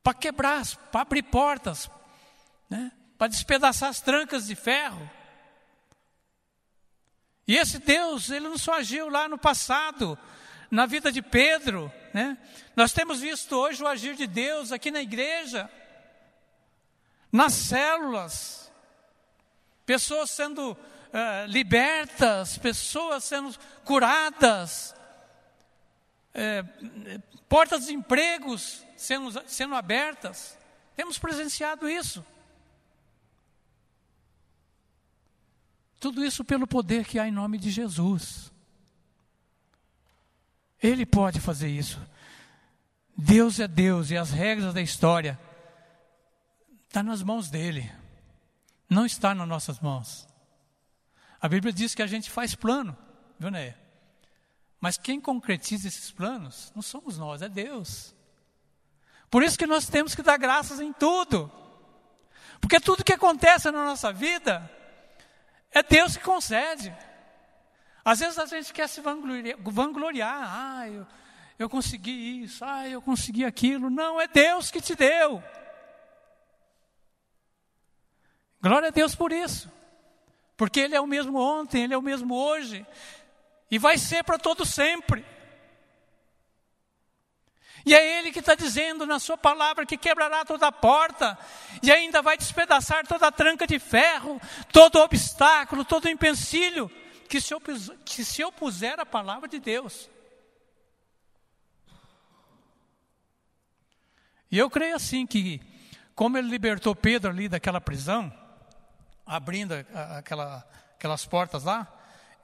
[0.03, 1.89] para quebrar, para abrir portas,
[2.69, 2.91] né?
[3.17, 5.09] para despedaçar as trancas de ferro.
[7.47, 10.19] E esse Deus, ele não só agiu lá no passado,
[10.71, 12.39] na vida de Pedro, né?
[12.77, 15.69] Nós temos visto hoje o agir de Deus aqui na igreja,
[17.33, 18.60] nas células,
[19.91, 23.53] pessoas sendo uh, libertas, pessoas sendo
[23.85, 24.95] curadas,
[26.33, 26.63] é,
[27.49, 30.57] portas de empregos sendo, sendo abertas.
[30.95, 32.25] Temos presenciado isso.
[35.99, 38.53] Tudo isso pelo poder que há em nome de Jesus.
[40.81, 42.01] Ele pode fazer isso.
[43.17, 45.37] Deus é Deus e as regras da história
[46.87, 47.91] estão tá nas mãos dele,
[48.91, 50.29] não está nas nossas mãos.
[51.41, 52.97] A Bíblia diz que a gente faz plano,
[53.39, 53.77] viu, né?
[54.81, 58.15] Mas quem concretiza esses planos não somos nós, é Deus.
[59.31, 61.51] Por isso que nós temos que dar graças em tudo.
[62.61, 64.69] Porque tudo que acontece na nossa vida
[65.71, 66.93] é Deus que concede.
[68.05, 70.43] Às vezes a gente quer se vangloriar, vangloriar.
[70.43, 71.07] ah, eu,
[71.59, 73.89] eu consegui isso, ah, eu consegui aquilo.
[73.89, 75.43] Não, é Deus que te deu.
[78.63, 79.71] Glória a Deus por isso.
[80.57, 82.87] Porque Ele é o mesmo ontem, Ele é o mesmo hoje.
[83.71, 85.25] E vai ser para todo sempre.
[87.87, 91.39] E é Ele que está dizendo na Sua palavra que quebrará toda porta
[91.83, 96.91] e ainda vai despedaçar toda tranca de ferro, todo obstáculo, todo empecilho
[97.29, 100.11] que se, opus, que se opuser à palavra de Deus.
[104.51, 105.61] E eu creio assim que,
[106.15, 108.40] como Ele libertou Pedro ali daquela prisão,
[109.31, 109.73] abrindo
[110.19, 111.87] aquela, aquelas portas lá,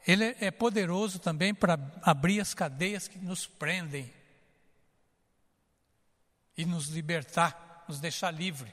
[0.07, 4.13] Ele é poderoso também para abrir as cadeias que nos prendem
[6.57, 8.73] e nos libertar, nos deixar livre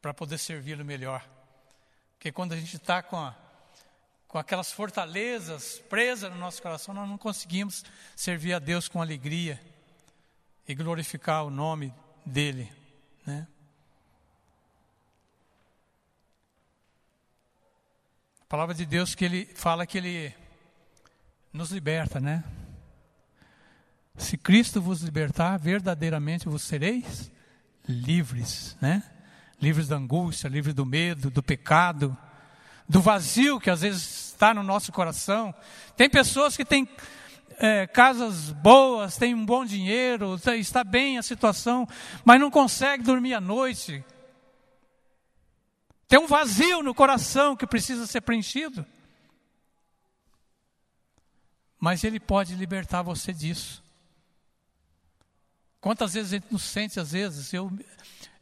[0.00, 1.28] para poder servi-lo melhor.
[2.12, 3.34] Porque quando a gente está com,
[4.28, 7.84] com aquelas fortalezas presas no nosso coração, nós não conseguimos
[8.14, 9.60] servir a Deus com alegria
[10.68, 11.92] e glorificar o nome
[12.24, 12.72] dele,
[13.26, 13.48] né?
[18.52, 20.34] Palavra de Deus que ele fala que ele
[21.54, 22.44] nos liberta, né?
[24.14, 27.32] Se Cristo vos libertar, verdadeiramente vos sereis
[27.88, 29.02] livres, né?
[29.58, 32.14] Livres da angústia, livres do medo, do pecado,
[32.86, 35.54] do vazio que às vezes está no nosso coração.
[35.96, 36.86] Tem pessoas que têm
[37.56, 41.88] é, casas boas, têm um bom dinheiro, está bem a situação,
[42.22, 44.04] mas não consegue dormir à noite.
[46.12, 48.84] Tem um vazio no coração que precisa ser preenchido.
[51.80, 53.82] Mas Ele pode libertar você disso.
[55.80, 57.72] Quantas vezes a gente nos sente, às vezes, eu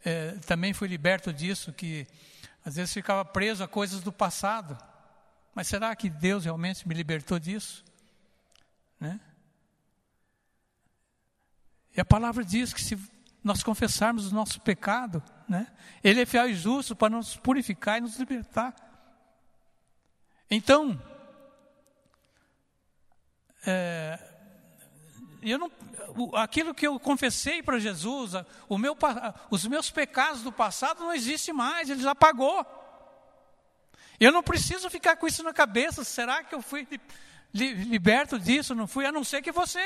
[0.04, 2.08] é, também fui liberto disso, que
[2.64, 4.76] às vezes ficava preso a coisas do passado.
[5.54, 7.84] Mas será que Deus realmente me libertou disso?
[8.98, 9.20] Né?
[11.96, 12.98] E a palavra diz que se
[13.44, 15.66] nós confessarmos o nosso pecado, né,
[16.02, 18.72] Ele é fiel e justo para nos purificar e nos libertar.
[20.48, 21.00] Então,
[23.66, 24.18] é,
[25.42, 25.70] eu não,
[26.36, 28.32] aquilo que eu confessei para Jesus,
[28.68, 28.96] o meu,
[29.50, 32.64] os meus pecados do passado não existem mais, ele já pagou.
[34.20, 36.04] Eu não preciso ficar com isso na cabeça.
[36.04, 36.86] Será que eu fui
[37.52, 38.74] liberto disso?
[38.74, 39.80] Não fui, a não ser que você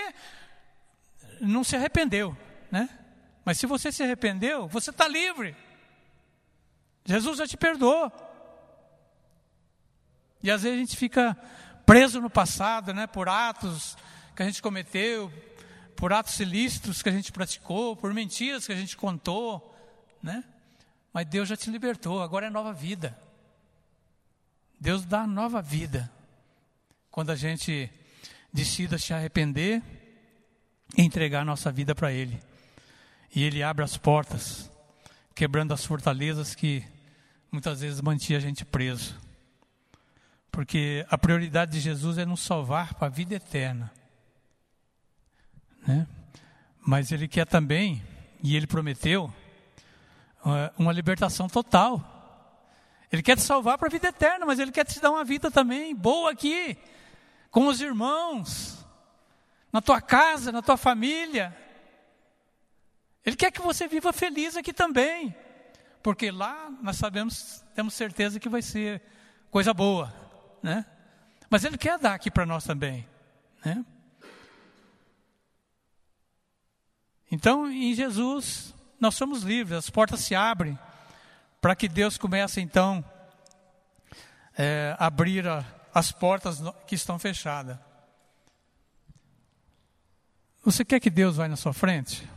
[1.41, 2.37] não se arrependeu,
[2.71, 2.89] né?
[3.45, 5.55] Mas se você se arrependeu, você está livre.
[7.05, 8.11] Jesus já te perdoou.
[10.43, 11.37] E às vezes a gente fica
[11.85, 13.07] preso no passado, né?
[13.07, 13.97] Por atos
[14.35, 15.33] que a gente cometeu,
[15.97, 19.75] por atos ilícitos que a gente praticou, por mentiras que a gente contou,
[20.23, 20.43] né?
[21.13, 23.17] Mas Deus já te libertou, agora é nova vida.
[24.81, 26.11] Deus dá nova vida.
[27.11, 27.91] Quando a gente
[28.53, 29.83] decida se arrepender
[30.97, 32.41] e entregar nossa vida para Ele.
[33.35, 34.71] E Ele abre as portas,
[35.35, 36.85] quebrando as fortalezas que
[37.51, 39.19] muitas vezes mantinha a gente preso.
[40.51, 43.91] Porque a prioridade de Jesus é nos salvar para a vida eterna.
[45.87, 46.07] Né?
[46.81, 48.03] Mas ele quer também,
[48.43, 49.33] e ele prometeu,
[50.79, 52.13] uma libertação total.
[53.11, 55.51] Ele quer te salvar para a vida eterna, mas ele quer te dar uma vida
[55.51, 56.77] também boa aqui,
[57.51, 58.85] com os irmãos,
[59.73, 61.57] na tua casa, na tua família.
[63.25, 65.35] Ele quer que você viva feliz aqui também,
[66.03, 69.01] porque lá nós sabemos, temos certeza que vai ser
[69.51, 70.13] coisa boa,
[70.63, 70.85] né?
[71.49, 73.09] Mas ele quer dar aqui para nós também,
[73.65, 73.85] né?
[77.31, 80.79] Então, em Jesus, nós somos livres, as portas se abrem
[81.61, 83.03] para que Deus comece então
[84.57, 87.79] é, abrir a, as portas que estão fechadas.
[90.63, 92.29] Você quer que Deus vá na sua frente?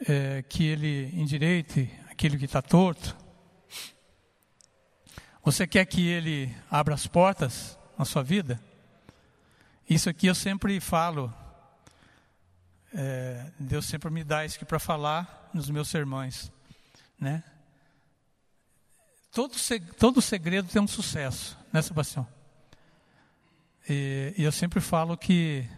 [0.00, 3.16] É, que Ele endireite aquilo que está torto?
[5.42, 8.60] Você quer que Ele abra as portas na sua vida?
[9.88, 11.32] Isso aqui eu sempre falo
[12.96, 16.52] é, Deus sempre me dá isso aqui para falar nos meus sermões,
[17.18, 17.42] né?
[19.32, 19.56] Todo,
[19.98, 22.24] todo segredo tem um sucesso, né, Sebastião?
[23.88, 25.68] E, e, eu sempre falo que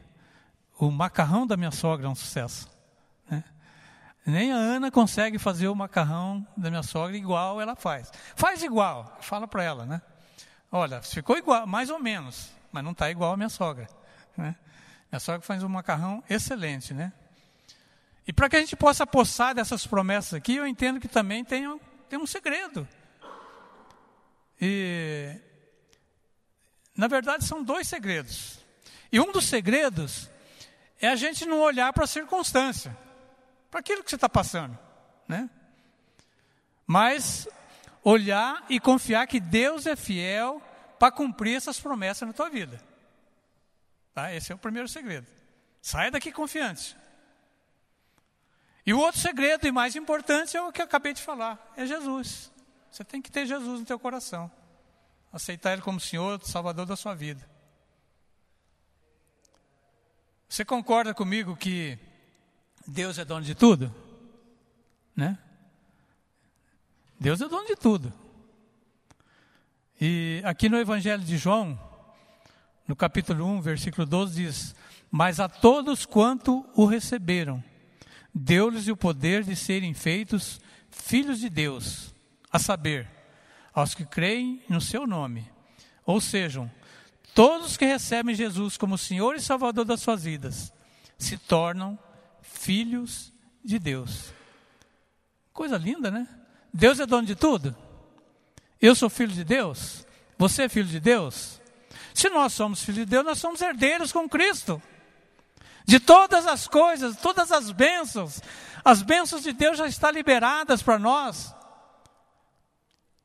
[0.78, 2.68] o macarrão da minha sogra é um sucesso.
[4.27, 8.11] Nem a Ana consegue fazer o macarrão da minha sogra igual ela faz.
[8.35, 10.03] Faz igual, fala para ela, né?
[10.70, 13.89] Olha, ficou igual, mais ou menos, mas não está igual a minha sogra.
[14.37, 14.57] Né?
[15.12, 17.12] Minha sogra faz um macarrão excelente, né?
[18.27, 21.68] E para que a gente possa possar dessas promessas aqui, eu entendo que também tem,
[21.68, 22.87] um, tem um segredo.
[24.61, 25.41] E,
[26.97, 28.59] na verdade, são dois segredos.
[29.12, 30.29] E um dos segredos
[31.01, 32.97] é a gente não olhar para a circunstância,
[33.70, 34.78] para aquilo que você está passando,
[35.28, 35.50] né?
[36.86, 37.48] Mas
[38.02, 40.62] olhar e confiar que Deus é fiel
[40.98, 42.80] para cumprir essas promessas na tua vida.
[44.14, 44.32] Tá?
[44.32, 45.26] Esse é o primeiro segredo.
[45.82, 46.96] Saia daqui confiante.
[48.86, 51.84] E o outro segredo e mais importante é o que eu acabei de falar, é
[51.84, 52.52] Jesus.
[52.90, 54.50] Você tem que ter Jesus no teu coração.
[55.32, 57.46] Aceitar Ele como Senhor, Salvador da sua vida.
[60.48, 61.98] Você concorda comigo que
[62.87, 63.93] Deus é dono de tudo?
[65.14, 65.39] Né?
[67.18, 68.12] Deus é dono de tudo.
[70.01, 71.78] E aqui no Evangelho de João,
[72.87, 74.74] no capítulo 1, versículo 12, diz:
[75.11, 77.64] Mas a todos quanto o receberam,
[78.32, 80.61] deu-lhes o poder de serem feitos
[80.91, 82.14] filhos de Deus,
[82.53, 83.09] a saber,
[83.72, 85.51] aos que creem no seu nome.
[86.05, 86.70] Ou sejam,
[87.34, 90.72] todos que recebem Jesus como Senhor e Salvador das suas vidas
[91.18, 91.99] se tornam
[92.66, 93.32] filhos
[93.64, 94.34] de Deus.
[95.52, 96.26] Coisa linda, né?
[96.74, 97.76] Deus é dono de tudo.
[98.82, 100.04] Eu sou filho de Deus.
[100.36, 101.60] Você é filho de Deus.
[102.12, 104.82] Se nós somos filhos de Deus, nós somos herdeiros com Cristo
[105.84, 108.42] de todas as coisas, todas as bênçãos.
[108.84, 111.54] As bênçãos de Deus já estão liberadas para nós.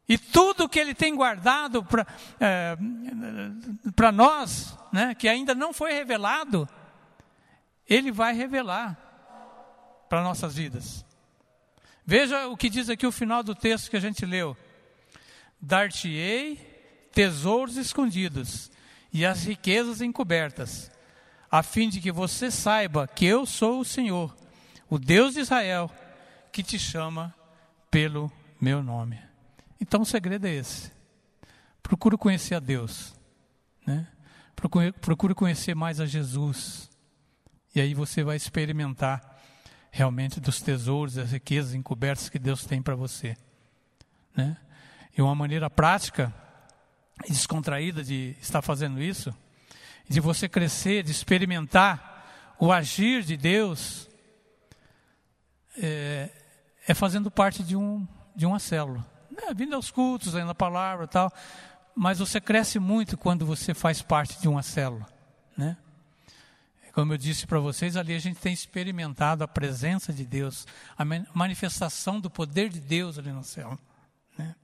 [0.07, 2.05] E tudo que Ele tem guardado para
[2.39, 2.77] é,
[4.13, 6.69] nós, né, que ainda não foi revelado,
[7.89, 9.10] Ele vai revelar
[10.11, 11.05] para nossas vidas.
[12.05, 14.57] Veja o que diz aqui o final do texto que a gente leu:
[15.61, 16.57] Dar-te-ei
[17.13, 18.69] tesouros escondidos
[19.13, 20.91] e as riquezas encobertas
[21.49, 24.35] a fim de que você saiba que eu sou o Senhor,
[24.89, 25.89] o Deus de Israel,
[26.51, 27.33] que te chama
[27.89, 29.17] pelo meu nome.
[29.79, 30.91] Então o segredo é esse.
[31.81, 33.15] Procure conhecer a Deus.
[33.87, 34.05] Né?
[34.99, 36.89] Procure, conhecer mais a Jesus.
[37.73, 39.30] E aí você vai experimentar
[39.91, 43.35] realmente dos tesouros, das riquezas encobertas que Deus tem para você.
[44.35, 44.57] Né?
[45.15, 46.33] E uma maneira prática
[47.25, 49.35] e descontraída de estar fazendo isso
[50.11, 54.09] de você crescer, de experimentar o agir de Deus,
[55.77, 56.29] é,
[56.85, 59.05] é fazendo parte de, um, de uma célula.
[59.37, 61.31] É, vindo aos cultos, aí na palavra e tal,
[61.95, 65.07] mas você cresce muito quando você faz parte de uma célula,
[65.57, 65.77] né?
[66.93, 70.67] Como eu disse para vocês, ali a gente tem experimentado a presença de Deus,
[70.97, 73.79] a manifestação do poder de Deus ali no céu.
[74.37, 74.55] Né?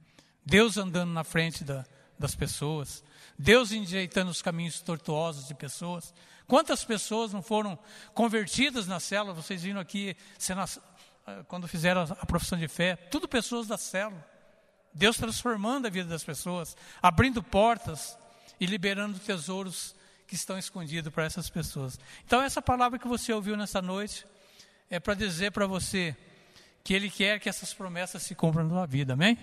[0.46, 1.86] Deus andando na frente da,
[2.20, 3.04] das pessoas,
[3.40, 6.14] Deus endireitando os caminhos tortuosos de pessoas.
[6.48, 7.78] Quantas pessoas não foram
[8.14, 9.34] convertidas na célula?
[9.34, 10.16] Vocês viram aqui,
[10.50, 14.26] ah, quando fizeram a profissão de fé, tudo pessoas da célula.
[14.94, 18.18] Deus transformando a vida das pessoas, abrindo portas
[18.60, 19.96] e liberando tesouros
[20.28, 21.98] que estão escondidos para essas pessoas.
[22.26, 24.28] Então, essa palavra que você ouviu nessa noite
[24.90, 26.16] é para dizer para você
[26.84, 29.38] que Ele quer que essas promessas se cumpram na sua vida, amém?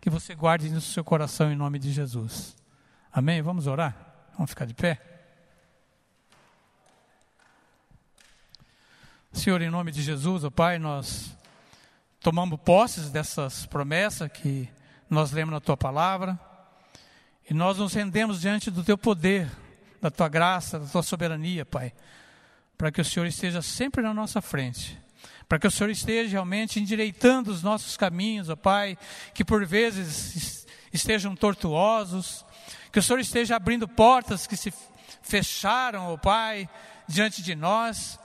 [0.00, 2.56] Que você guarde no seu coração em nome de Jesus.
[3.12, 3.40] Amém?
[3.40, 3.96] Vamos orar?
[4.34, 5.00] Vamos ficar de pé?
[9.32, 11.34] Senhor, em nome de Jesus, ó Pai, nós
[12.20, 14.68] tomamos posses dessas promessas que
[15.08, 16.38] nós lemos na Tua palavra
[17.48, 19.50] e nós nos rendemos diante do Teu poder,
[20.02, 21.94] da Tua graça, da Tua soberania, Pai,
[22.76, 25.00] para que o Senhor esteja sempre na nossa frente
[25.52, 28.96] para que o Senhor esteja realmente endireitando os nossos caminhos, ó Pai,
[29.34, 32.42] que por vezes estejam tortuosos,
[32.90, 34.72] que o Senhor esteja abrindo portas que se
[35.20, 36.66] fecharam, ó Pai,
[37.06, 38.18] diante de nós.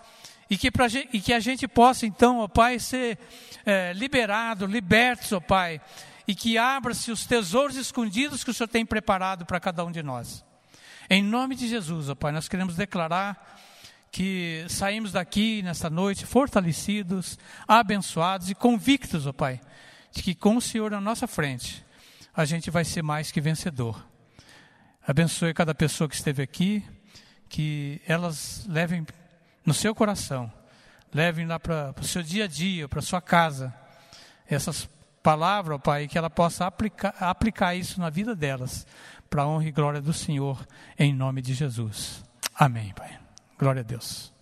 [0.49, 3.19] E que, pra, e que a gente possa, então, ó Pai, ser
[3.65, 5.81] é, liberado, libertos, ó Pai.
[6.25, 10.01] E que abra-se os tesouros escondidos que o Senhor tem preparado para cada um de
[10.01, 10.46] nós.
[11.09, 13.57] Em nome de Jesus, ó Pai, nós queremos declarar
[14.11, 19.61] que saímos daqui nesta noite fortalecidos, abençoados e convictos, ó Pai,
[20.11, 21.85] de que com o Senhor na nossa frente,
[22.35, 24.05] a gente vai ser mais que vencedor.
[25.07, 26.83] Abençoe cada pessoa que esteve aqui,
[27.47, 29.07] que elas levem
[29.65, 30.51] no seu coração,
[31.13, 33.73] levem lá para o seu dia a dia, para sua casa,
[34.45, 34.89] essas
[35.23, 38.85] palavras, ó Pai, que ela possa aplicar, aplicar isso na vida delas,
[39.27, 40.65] para a honra e glória do Senhor,
[40.97, 42.23] em nome de Jesus.
[42.55, 43.17] Amém, Pai.
[43.57, 44.36] Glória a Deus.